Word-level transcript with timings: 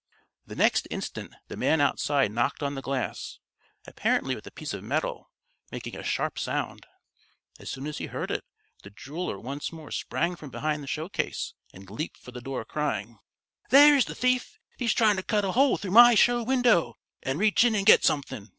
The 0.47 0.55
next 0.55 0.87
instant 0.89 1.35
the 1.47 1.55
man 1.55 1.79
outside 1.79 2.31
knocked 2.31 2.63
on 2.63 2.73
the 2.73 2.81
glass, 2.81 3.37
apparently 3.85 4.33
with 4.33 4.47
a 4.47 4.51
piece 4.51 4.73
of 4.73 4.83
metal, 4.83 5.29
making 5.71 5.95
a 5.95 6.01
sharp 6.01 6.39
sound. 6.39 6.87
As 7.59 7.69
soon 7.69 7.85
as 7.85 7.99
he 7.99 8.07
heard 8.07 8.31
it, 8.31 8.43
the 8.81 8.89
jeweler 8.89 9.39
once 9.39 9.71
more 9.71 9.91
sprang 9.91 10.35
from 10.35 10.49
behind 10.49 10.81
the 10.81 10.87
showcase, 10.87 11.53
and 11.71 11.87
leaped 11.87 12.17
for 12.17 12.31
the 12.31 12.41
door 12.41 12.65
crying: 12.65 13.19
"There's 13.69 14.05
the 14.05 14.15
thief! 14.15 14.57
He's 14.75 14.95
trying 14.95 15.17
to 15.17 15.21
cut 15.21 15.45
a 15.45 15.51
hole 15.51 15.77
through 15.77 15.91
my 15.91 16.15
show 16.15 16.41
window 16.41 16.97
and 17.21 17.37
reach 17.37 17.63
in 17.63 17.75
and 17.75 17.85
get 17.85 18.03
something! 18.03 18.49